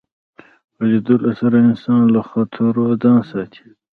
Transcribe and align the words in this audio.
په 0.75 0.81
لیدلو 0.89 1.31
سره 1.41 1.57
انسان 1.69 2.01
له 2.13 2.21
خطرو 2.29 2.85
ځان 3.01 3.19
ساتي 3.31 3.63